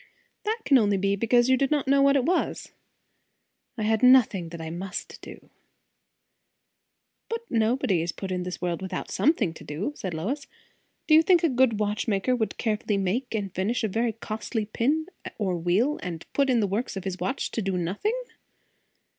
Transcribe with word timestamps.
"That 0.45 0.57
can 0.65 0.77
be 0.77 0.81
only 0.81 0.97
because 1.15 1.47
you 1.47 1.55
did 1.55 1.69
not 1.69 1.87
know 1.87 2.01
what 2.01 2.15
it 2.15 2.23
was." 2.25 2.71
"I 3.77 3.83
had 3.83 4.01
nothing 4.01 4.49
that 4.49 4.59
I 4.59 4.71
must 4.71 5.21
do." 5.21 5.51
"But 7.29 7.41
nobody 7.51 8.01
is 8.01 8.11
put 8.11 8.31
in 8.31 8.41
this 8.41 8.59
world 8.59 8.81
without 8.81 9.11
some 9.11 9.31
thing 9.31 9.53
to 9.53 9.63
do," 9.63 9.93
said 9.95 10.15
Lois. 10.15 10.47
"Do 11.05 11.13
you 11.13 11.21
think 11.21 11.43
a 11.43 11.49
good 11.49 11.79
watchmaker 11.79 12.35
would 12.35 12.57
carefully 12.57 12.97
make 12.97 13.35
and 13.35 13.53
finish 13.53 13.83
a 13.83 13.87
very 13.87 14.13
costly 14.13 14.65
pin 14.65 15.05
or 15.37 15.55
wheel, 15.55 15.99
and 16.01 16.25
put 16.33 16.49
it 16.49 16.53
in 16.53 16.61
the 16.61 16.65
works 16.65 16.97
of 16.97 17.03
his 17.03 17.19
watch 17.19 17.51
to 17.51 17.61
do 17.61 17.77
nothing?" 17.77 18.19